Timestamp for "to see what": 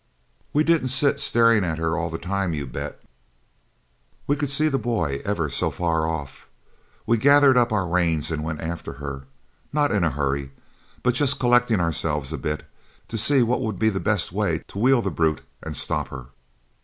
13.09-13.61